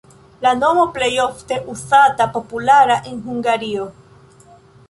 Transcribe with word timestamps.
La 0.45 0.53
nomo 0.61 0.85
plej 0.95 1.09
ofte 1.25 1.59
uzata, 1.75 2.29
populara 2.39 2.99
en 3.13 3.23
Hungario. 3.29 3.87